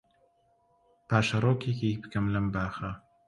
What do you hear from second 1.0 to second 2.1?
پاشەرۆکێکی